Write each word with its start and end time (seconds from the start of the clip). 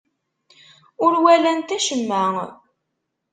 Ur 1.05 1.13
walant 1.23 1.69
acemma. 1.77 2.23